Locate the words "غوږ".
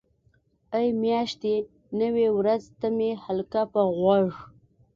3.97-4.31